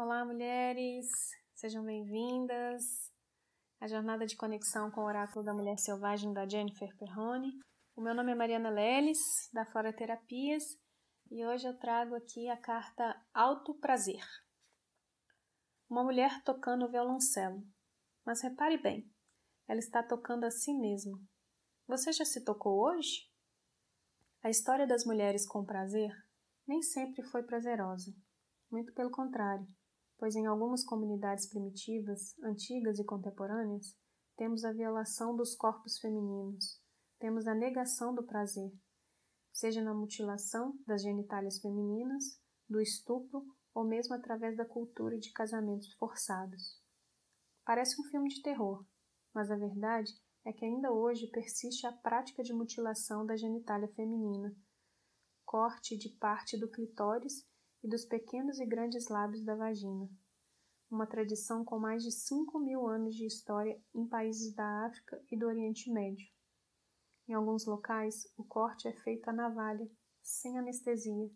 Olá, 0.00 0.24
mulheres! 0.24 1.08
Sejam 1.56 1.84
bem-vindas 1.84 2.84
à 3.80 3.88
jornada 3.88 4.26
de 4.26 4.36
conexão 4.36 4.92
com 4.92 5.00
o 5.00 5.06
Oráculo 5.06 5.44
da 5.44 5.52
Mulher 5.52 5.76
Selvagem 5.76 6.32
da 6.32 6.48
Jennifer 6.48 6.96
Perrone. 6.96 7.50
O 7.96 8.00
meu 8.00 8.14
nome 8.14 8.30
é 8.30 8.34
Mariana 8.36 8.70
Leles, 8.70 9.18
da 9.52 9.66
Flora 9.66 9.92
Terapias, 9.92 10.62
e 11.32 11.44
hoje 11.44 11.66
eu 11.66 11.76
trago 11.80 12.14
aqui 12.14 12.48
a 12.48 12.56
carta 12.56 13.20
Alto 13.34 13.74
Prazer. 13.80 14.22
Uma 15.90 16.04
mulher 16.04 16.44
tocando 16.44 16.88
violoncelo. 16.88 17.60
Mas 18.24 18.40
repare 18.40 18.80
bem, 18.80 19.12
ela 19.66 19.80
está 19.80 20.00
tocando 20.00 20.44
a 20.44 20.50
si 20.52 20.72
mesma. 20.74 21.18
Você 21.88 22.12
já 22.12 22.24
se 22.24 22.44
tocou 22.44 22.84
hoje? 22.84 23.28
A 24.44 24.48
história 24.48 24.86
das 24.86 25.04
mulheres 25.04 25.44
com 25.44 25.66
prazer 25.66 26.12
nem 26.68 26.80
sempre 26.82 27.24
foi 27.24 27.42
prazerosa. 27.42 28.14
Muito 28.70 28.94
pelo 28.94 29.10
contrário 29.10 29.66
pois 30.18 30.34
em 30.34 30.46
algumas 30.46 30.84
comunidades 30.84 31.48
primitivas, 31.48 32.36
antigas 32.42 32.98
e 32.98 33.04
contemporâneas, 33.04 33.96
temos 34.36 34.64
a 34.64 34.72
violação 34.72 35.34
dos 35.34 35.54
corpos 35.54 35.98
femininos, 35.98 36.82
temos 37.18 37.46
a 37.46 37.54
negação 37.54 38.14
do 38.14 38.24
prazer, 38.24 38.72
seja 39.52 39.82
na 39.82 39.94
mutilação 39.94 40.76
das 40.86 41.02
genitálias 41.02 41.60
femininas, 41.60 42.40
do 42.68 42.80
estupro 42.80 43.44
ou 43.72 43.84
mesmo 43.84 44.14
através 44.14 44.56
da 44.56 44.64
cultura 44.64 45.18
de 45.18 45.32
casamentos 45.32 45.92
forçados. 45.94 46.82
Parece 47.64 48.00
um 48.00 48.04
filme 48.04 48.28
de 48.28 48.42
terror, 48.42 48.84
mas 49.32 49.50
a 49.50 49.56
verdade 49.56 50.12
é 50.44 50.52
que 50.52 50.64
ainda 50.64 50.92
hoje 50.92 51.28
persiste 51.28 51.86
a 51.86 51.92
prática 51.92 52.42
de 52.42 52.52
mutilação 52.52 53.24
da 53.24 53.36
genitália 53.36 53.88
feminina, 53.94 54.54
corte 55.44 55.96
de 55.96 56.10
parte 56.10 56.58
do 56.58 56.68
clitóris 56.68 57.47
e 57.82 57.88
dos 57.88 58.04
pequenos 58.04 58.58
e 58.58 58.66
grandes 58.66 59.08
lábios 59.08 59.44
da 59.44 59.54
vagina. 59.54 60.08
Uma 60.90 61.06
tradição 61.06 61.64
com 61.64 61.78
mais 61.78 62.02
de 62.02 62.10
5 62.10 62.58
mil 62.58 62.86
anos 62.86 63.14
de 63.14 63.26
história 63.26 63.80
em 63.94 64.06
países 64.06 64.54
da 64.54 64.86
África 64.86 65.22
e 65.30 65.36
do 65.36 65.46
Oriente 65.46 65.90
Médio. 65.90 66.26
Em 67.28 67.34
alguns 67.34 67.66
locais, 67.66 68.26
o 68.36 68.44
corte 68.44 68.88
é 68.88 68.92
feito 68.92 69.28
à 69.28 69.32
navalha, 69.32 69.88
sem 70.22 70.58
anestesia. 70.58 71.30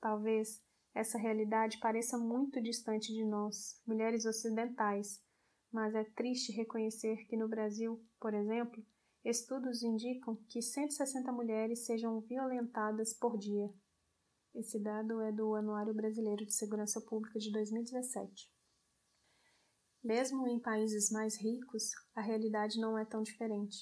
Talvez 0.00 0.62
essa 0.94 1.18
realidade 1.18 1.78
pareça 1.78 2.16
muito 2.16 2.60
distante 2.62 3.12
de 3.12 3.24
nós, 3.24 3.80
mulheres 3.86 4.24
ocidentais, 4.24 5.22
mas 5.70 5.94
é 5.94 6.04
triste 6.04 6.52
reconhecer 6.52 7.26
que 7.26 7.36
no 7.36 7.48
Brasil, 7.48 8.02
por 8.18 8.32
exemplo, 8.32 8.82
estudos 9.24 9.82
indicam 9.82 10.36
que 10.48 10.62
160 10.62 11.30
mulheres 11.30 11.84
sejam 11.84 12.20
violentadas 12.22 13.12
por 13.12 13.36
dia. 13.36 13.70
Esse 14.54 14.78
dado 14.78 15.20
é 15.20 15.30
do 15.30 15.54
Anuário 15.54 15.94
Brasileiro 15.94 16.44
de 16.44 16.54
Segurança 16.54 17.00
Pública 17.00 17.38
de 17.38 17.52
2017. 17.52 18.50
Mesmo 20.02 20.48
em 20.48 20.60
países 20.60 21.10
mais 21.10 21.36
ricos, 21.40 21.90
a 22.14 22.20
realidade 22.20 22.80
não 22.80 22.98
é 22.98 23.04
tão 23.04 23.22
diferente. 23.22 23.76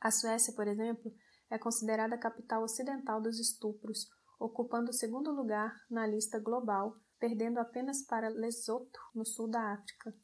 A 0.00 0.10
Suécia, 0.10 0.54
por 0.54 0.66
exemplo, 0.66 1.14
é 1.50 1.58
considerada 1.58 2.14
a 2.14 2.18
capital 2.18 2.62
ocidental 2.62 3.20
dos 3.20 3.38
estupros, 3.38 4.08
ocupando 4.38 4.90
o 4.90 4.94
segundo 4.94 5.32
lugar 5.32 5.74
na 5.90 6.06
lista 6.06 6.38
global, 6.38 6.96
perdendo 7.18 7.58
apenas 7.58 8.02
para 8.02 8.28
Lesoto, 8.28 8.98
no 9.14 9.24
sul 9.24 9.48
da 9.48 9.72
África. 9.72 10.14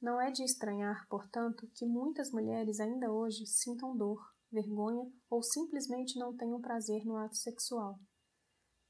Não 0.00 0.20
é 0.20 0.30
de 0.30 0.42
estranhar, 0.42 1.06
portanto, 1.08 1.70
que 1.74 1.86
muitas 1.86 2.32
mulheres 2.32 2.80
ainda 2.80 3.10
hoje 3.10 3.46
sintam 3.46 3.96
dor, 3.96 4.20
vergonha 4.50 5.10
ou 5.30 5.42
simplesmente 5.42 6.18
não 6.18 6.36
tenham 6.36 6.60
prazer 6.60 7.04
no 7.04 7.16
ato 7.16 7.36
sexual. 7.36 7.98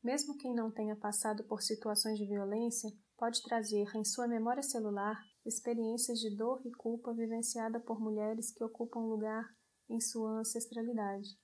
Mesmo 0.03 0.37
quem 0.37 0.53
não 0.53 0.69
tenha 0.69 0.97
passado 0.97 1.45
por 1.45 1.63
situações 1.63 2.19
de 2.19 2.27
violência, 2.27 2.91
pode 3.17 3.41
trazer 3.41 3.87
em 3.95 4.05
sua 4.05 4.27
memória 4.27 4.63
celular 4.63 5.17
experiências 5.47 6.19
de 6.19 6.37
dor 6.37 6.61
e 6.65 6.73
culpa 6.73 7.15
vivenciada 7.15 7.79
por 7.79 8.01
mulheres 8.01 8.51
que 8.51 8.65
ocupam 8.65 8.99
lugar 8.99 9.49
em 9.89 10.01
sua 10.01 10.41
ancestralidade. 10.41 11.39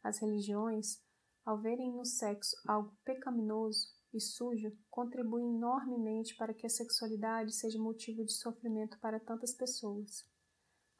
As 0.00 0.20
religiões, 0.20 1.02
ao 1.44 1.60
verem 1.60 1.92
no 1.92 2.04
sexo 2.04 2.54
algo 2.68 2.96
pecaminoso 3.04 3.88
e 4.14 4.20
sujo, 4.20 4.70
contribuem 4.88 5.56
enormemente 5.56 6.36
para 6.36 6.54
que 6.54 6.66
a 6.66 6.70
sexualidade 6.70 7.52
seja 7.52 7.80
motivo 7.80 8.24
de 8.24 8.32
sofrimento 8.32 8.96
para 9.00 9.18
tantas 9.18 9.54
pessoas. 9.54 10.24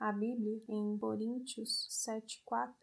A 0.01 0.11
Bíblia, 0.11 0.61
em 0.69 0.99
Coríntios 0.99 1.89
7,4, 2.09 2.75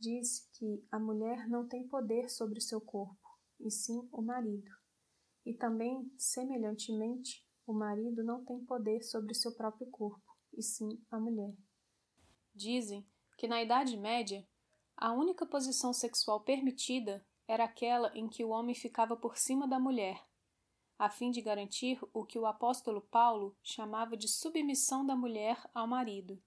diz 0.00 0.48
que 0.54 0.84
a 0.90 0.98
mulher 0.98 1.48
não 1.48 1.68
tem 1.68 1.86
poder 1.86 2.28
sobre 2.28 2.60
seu 2.60 2.80
corpo 2.80 3.23
e 3.60 3.70
sim 3.70 4.08
o 4.12 4.22
marido. 4.22 4.70
E 5.44 5.54
também, 5.54 6.10
semelhantemente, 6.16 7.46
o 7.66 7.72
marido 7.72 8.22
não 8.22 8.44
tem 8.44 8.64
poder 8.64 9.02
sobre 9.02 9.34
seu 9.34 9.54
próprio 9.54 9.90
corpo, 9.90 10.36
e 10.52 10.62
sim 10.62 11.02
a 11.10 11.18
mulher. 11.18 11.54
Dizem 12.54 13.06
que 13.36 13.48
na 13.48 13.62
Idade 13.62 13.96
Média, 13.96 14.46
a 14.96 15.12
única 15.12 15.44
posição 15.44 15.92
sexual 15.92 16.40
permitida 16.40 17.26
era 17.46 17.64
aquela 17.64 18.16
em 18.16 18.28
que 18.28 18.44
o 18.44 18.50
homem 18.50 18.74
ficava 18.74 19.16
por 19.16 19.36
cima 19.36 19.66
da 19.66 19.78
mulher, 19.78 20.24
a 20.98 21.10
fim 21.10 21.30
de 21.30 21.42
garantir 21.42 21.98
o 22.12 22.24
que 22.24 22.38
o 22.38 22.46
apóstolo 22.46 23.00
Paulo 23.00 23.56
chamava 23.62 24.16
de 24.16 24.28
submissão 24.28 25.04
da 25.04 25.16
mulher 25.16 25.58
ao 25.74 25.86
marido. 25.86 26.42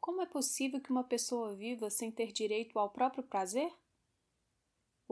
Como 0.00 0.20
é 0.20 0.26
possível 0.26 0.80
que 0.80 0.90
uma 0.90 1.04
pessoa 1.04 1.54
viva 1.54 1.88
sem 1.88 2.10
ter 2.10 2.32
direito 2.32 2.78
ao 2.78 2.90
próprio 2.90 3.22
prazer? 3.22 3.72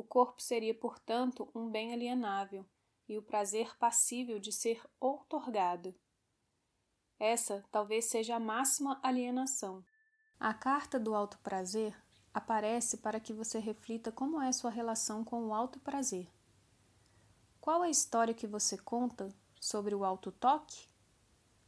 O 0.01 0.03
corpo 0.03 0.41
seria, 0.41 0.75
portanto, 0.75 1.47
um 1.55 1.69
bem 1.69 1.93
alienável 1.93 2.65
e 3.07 3.19
o 3.19 3.23
prazer 3.23 3.77
passível 3.77 4.39
de 4.39 4.51
ser 4.51 4.83
outorgado. 4.99 5.95
Essa 7.19 7.63
talvez 7.71 8.07
seja 8.07 8.37
a 8.37 8.41
máxima 8.41 8.99
alienação. 9.03 9.85
A 10.39 10.55
carta 10.55 10.99
do 10.99 11.15
alto 11.15 11.39
prazer 11.41 11.95
aparece 12.33 12.97
para 12.97 13.21
que 13.21 13.35
você 13.35 13.59
reflita 13.59 14.11
como 14.11 14.41
é 14.41 14.51
sua 14.53 14.71
relação 14.71 15.23
com 15.23 15.49
o 15.49 15.53
alto 15.53 15.79
prazer. 15.81 16.27
Qual 17.61 17.83
a 17.83 17.91
história 17.91 18.33
que 18.33 18.47
você 18.47 18.79
conta 18.79 19.29
sobre 19.61 19.95
o 19.95 20.03
alto 20.03 20.33
toque? 20.33 20.89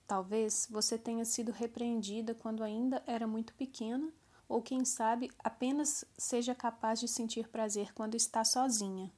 Talvez 0.06 0.66
você 0.70 0.96
tenha 0.96 1.26
sido 1.26 1.52
repreendida 1.52 2.34
quando 2.34 2.64
ainda 2.64 3.02
era 3.06 3.26
muito 3.26 3.52
pequena 3.52 4.10
ou 4.48 4.62
quem 4.62 4.84
sabe 4.84 5.30
apenas 5.38 6.04
seja 6.18 6.54
capaz 6.54 7.00
de 7.00 7.08
sentir 7.08 7.48
prazer 7.48 7.92
quando 7.94 8.14
está 8.14 8.44
sozinha. 8.44 9.12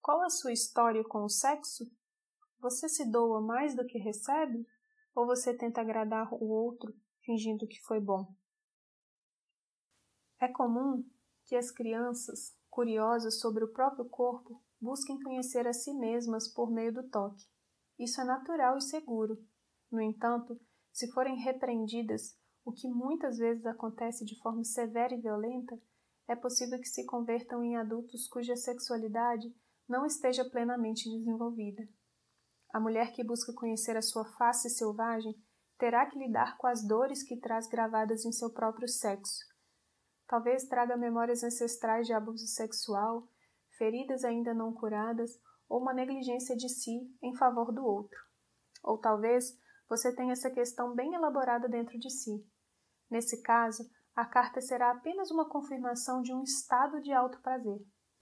Qual 0.00 0.22
a 0.22 0.30
sua 0.30 0.52
história 0.52 1.04
com 1.04 1.24
o 1.24 1.28
sexo? 1.28 1.90
Você 2.60 2.88
se 2.88 3.04
doa 3.04 3.40
mais 3.40 3.74
do 3.74 3.86
que 3.86 3.98
recebe? 3.98 4.66
Ou 5.14 5.26
você 5.26 5.56
tenta 5.56 5.80
agradar 5.80 6.32
o 6.32 6.48
outro 6.48 6.94
fingindo 7.24 7.66
que 7.66 7.80
foi 7.82 8.00
bom? 8.00 8.34
É 10.40 10.48
comum 10.48 11.04
que 11.44 11.56
as 11.56 11.70
crianças, 11.70 12.56
curiosas 12.70 13.40
sobre 13.40 13.64
o 13.64 13.72
próprio 13.72 14.04
corpo, 14.04 14.62
busquem 14.80 15.20
conhecer 15.20 15.66
a 15.66 15.72
si 15.72 15.92
mesmas 15.92 16.48
por 16.48 16.70
meio 16.70 16.92
do 16.92 17.08
toque. 17.08 17.44
Isso 17.98 18.20
é 18.20 18.24
natural 18.24 18.78
e 18.78 18.82
seguro. 18.82 19.36
No 19.90 20.00
entanto, 20.00 20.60
se 20.92 21.10
forem 21.12 21.36
repreendidas 21.36 22.38
o 22.68 22.72
que 22.72 22.86
muitas 22.86 23.38
vezes 23.38 23.64
acontece 23.64 24.26
de 24.26 24.38
forma 24.42 24.62
severa 24.62 25.14
e 25.14 25.20
violenta, 25.22 25.80
é 26.28 26.36
possível 26.36 26.78
que 26.78 26.86
se 26.86 27.06
convertam 27.06 27.64
em 27.64 27.78
adultos 27.78 28.28
cuja 28.28 28.54
sexualidade 28.56 29.50
não 29.88 30.04
esteja 30.04 30.44
plenamente 30.44 31.08
desenvolvida. 31.08 31.88
A 32.70 32.78
mulher 32.78 33.10
que 33.12 33.24
busca 33.24 33.54
conhecer 33.54 33.96
a 33.96 34.02
sua 34.02 34.26
face 34.36 34.68
selvagem 34.68 35.34
terá 35.78 36.04
que 36.10 36.18
lidar 36.18 36.58
com 36.58 36.66
as 36.66 36.86
dores 36.86 37.22
que 37.22 37.40
traz 37.40 37.66
gravadas 37.66 38.26
em 38.26 38.32
seu 38.32 38.52
próprio 38.52 38.86
sexo. 38.86 39.46
Talvez 40.26 40.68
traga 40.68 40.94
memórias 40.94 41.42
ancestrais 41.42 42.06
de 42.06 42.12
abuso 42.12 42.46
sexual, 42.48 43.26
feridas 43.78 44.24
ainda 44.24 44.52
não 44.52 44.74
curadas 44.74 45.30
ou 45.70 45.80
uma 45.80 45.94
negligência 45.94 46.54
de 46.54 46.68
si 46.68 47.10
em 47.22 47.34
favor 47.34 47.72
do 47.72 47.82
outro. 47.82 48.18
Ou 48.82 48.98
talvez 48.98 49.58
você 49.88 50.14
tenha 50.14 50.32
essa 50.32 50.50
questão 50.50 50.94
bem 50.94 51.14
elaborada 51.14 51.66
dentro 51.66 51.98
de 51.98 52.10
si. 52.10 52.46
Nesse 53.10 53.42
caso, 53.42 53.90
a 54.14 54.24
carta 54.24 54.60
será 54.60 54.90
apenas 54.90 55.30
uma 55.30 55.48
confirmação 55.48 56.22
de 56.22 56.32
um 56.32 56.42
estado 56.42 57.00
de 57.00 57.12
alto 57.12 57.40
prazer. 57.40 57.80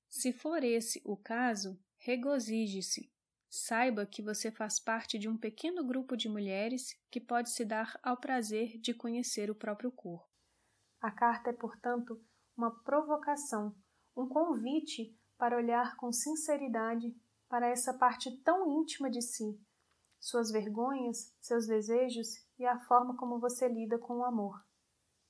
Se 0.08 0.32
for 0.32 0.62
esse 0.62 1.00
o 1.04 1.16
caso, 1.16 1.78
regozije-se. 1.98 3.10
Saiba 3.48 4.04
que 4.04 4.22
você 4.22 4.50
faz 4.50 4.78
parte 4.78 5.18
de 5.18 5.28
um 5.28 5.36
pequeno 5.36 5.84
grupo 5.84 6.16
de 6.16 6.28
mulheres 6.28 6.94
que 7.10 7.20
pode 7.20 7.50
se 7.50 7.64
dar 7.64 7.98
ao 8.02 8.16
prazer 8.16 8.78
de 8.78 8.92
conhecer 8.92 9.50
o 9.50 9.54
próprio 9.54 9.90
corpo. 9.90 10.28
A 11.00 11.10
carta 11.10 11.50
é, 11.50 11.52
portanto, 11.52 12.20
uma 12.56 12.70
provocação, 12.82 13.74
um 14.16 14.28
convite 14.28 15.16
para 15.38 15.56
olhar 15.56 15.96
com 15.96 16.12
sinceridade 16.12 17.14
para 17.48 17.68
essa 17.68 17.94
parte 17.94 18.36
tão 18.42 18.80
íntima 18.80 19.08
de 19.08 19.22
si, 19.22 19.58
suas 20.18 20.50
vergonhas, 20.50 21.34
seus 21.40 21.66
desejos 21.66 22.28
e 22.58 22.66
a 22.66 22.80
forma 22.80 23.16
como 23.16 23.38
você 23.38 23.68
lida 23.68 23.98
com 23.98 24.18
o 24.18 24.24
amor. 24.24 24.65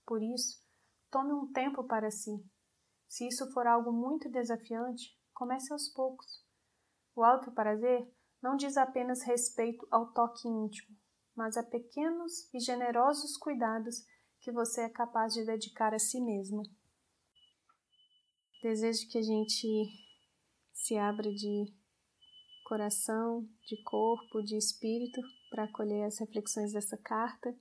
Por 0.06 0.22
isso, 0.22 0.62
tome 1.10 1.32
um 1.32 1.50
tempo 1.52 1.82
para 1.84 2.10
si. 2.10 2.30
Se 3.08 3.26
isso 3.26 3.50
for 3.52 3.66
algo 3.66 3.92
muito 3.92 4.30
desafiante, 4.30 5.18
comece 5.34 5.72
aos 5.72 5.88
poucos. 5.88 6.44
O 7.14 7.24
alto 7.24 7.50
prazer 7.52 8.08
não 8.42 8.56
diz 8.56 8.76
apenas 8.76 9.22
respeito 9.22 9.86
ao 9.90 10.12
toque 10.12 10.46
íntimo, 10.46 10.96
mas 11.34 11.56
a 11.56 11.62
pequenos 11.62 12.52
e 12.54 12.60
generosos 12.60 13.36
cuidados 13.36 14.04
que 14.40 14.52
você 14.52 14.82
é 14.82 14.88
capaz 14.88 15.34
de 15.34 15.44
dedicar 15.44 15.92
a 15.92 15.98
si 15.98 16.20
mesma. 16.20 16.62
Desejo 18.62 19.08
que 19.08 19.18
a 19.18 19.22
gente 19.22 19.66
se 20.72 20.96
abra 20.96 21.32
de 21.32 21.74
coração, 22.64 23.48
de 23.66 23.82
corpo, 23.82 24.42
de 24.42 24.56
espírito 24.56 25.20
para 25.50 25.64
acolher 25.64 26.04
as 26.04 26.18
reflexões 26.18 26.72
dessa 26.72 26.96
carta 26.96 27.56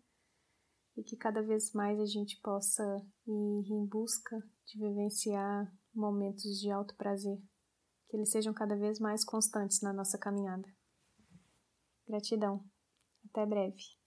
e 0.98 1.04
que 1.04 1.18
cada 1.18 1.42
vez 1.42 1.74
mais 1.74 2.00
a 2.00 2.06
gente 2.06 2.40
possa 2.42 2.84
ir 3.28 3.72
em 3.72 3.86
busca 3.86 4.38
de 4.66 4.80
vivenciar 4.80 5.72
momentos 5.94 6.60
de 6.60 6.72
alto 6.72 6.96
prazer, 6.96 7.38
que 8.10 8.18
eles 8.18 8.32
sejam 8.32 8.54
cada 8.54 8.76
vez 8.76 9.00
mais 9.00 9.24
constantes 9.24 9.82
na 9.82 9.94
nossa 9.94 10.18
caminhada. 10.18 10.68
Gratidão. 12.08 12.64
Até 13.30 13.46
breve. 13.46 14.05